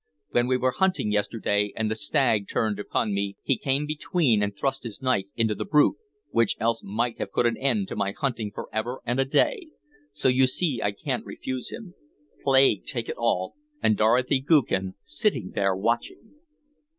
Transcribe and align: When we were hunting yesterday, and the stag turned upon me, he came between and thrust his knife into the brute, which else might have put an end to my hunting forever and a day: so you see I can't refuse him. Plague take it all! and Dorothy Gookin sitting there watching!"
When 0.31 0.47
we 0.47 0.57
were 0.57 0.71
hunting 0.75 1.11
yesterday, 1.11 1.73
and 1.75 1.91
the 1.91 1.95
stag 1.95 2.49
turned 2.49 2.79
upon 2.79 3.13
me, 3.13 3.35
he 3.43 3.55
came 3.55 3.85
between 3.85 4.41
and 4.41 4.57
thrust 4.57 4.81
his 4.81 4.99
knife 4.99 5.27
into 5.35 5.53
the 5.53 5.63
brute, 5.63 5.97
which 6.31 6.55
else 6.59 6.81
might 6.83 7.19
have 7.19 7.31
put 7.31 7.45
an 7.45 7.55
end 7.57 7.87
to 7.89 7.95
my 7.95 8.09
hunting 8.11 8.49
forever 8.49 9.01
and 9.05 9.19
a 9.19 9.25
day: 9.25 9.67
so 10.11 10.27
you 10.27 10.47
see 10.47 10.81
I 10.83 10.91
can't 10.91 11.23
refuse 11.23 11.71
him. 11.71 11.93
Plague 12.43 12.83
take 12.85 13.09
it 13.09 13.15
all! 13.15 13.53
and 13.83 13.95
Dorothy 13.95 14.39
Gookin 14.41 14.95
sitting 15.03 15.51
there 15.53 15.75
watching!" 15.75 16.33